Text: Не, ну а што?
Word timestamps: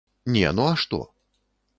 Не, 0.35 0.45
ну 0.59 0.63
а 0.69 0.71
што? 0.85 0.99